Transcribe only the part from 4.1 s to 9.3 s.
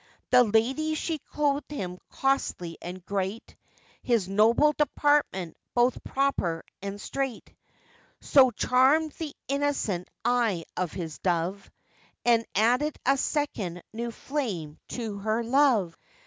noble deportment, both proper and straight, So charmèd